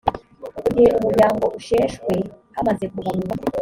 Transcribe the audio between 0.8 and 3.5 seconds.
umuryango usheshwe hamaze kubarurwa